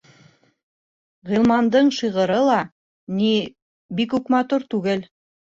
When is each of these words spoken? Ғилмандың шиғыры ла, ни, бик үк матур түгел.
Ғилмандың 1.31 1.91
шиғыры 1.99 2.39
ла, 2.47 2.57
ни, 3.21 3.31
бик 4.01 4.17
үк 4.21 4.37
матур 4.37 4.69
түгел. 4.77 5.07